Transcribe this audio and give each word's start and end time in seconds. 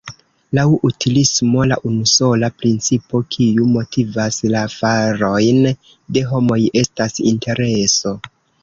Laŭ 0.57 0.61
utilismo 0.87 1.65
la 1.71 1.77
unusola 1.89 2.49
principo 2.63 3.23
kiu 3.35 3.69
motivas 3.77 4.43
la 4.57 4.65
farojn 4.81 5.63
de 6.17 6.29
homoj 6.33 6.63
estas 6.85 7.25
intereso. 7.37 8.19